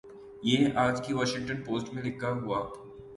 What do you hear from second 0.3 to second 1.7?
یہ آج کی واشنگٹن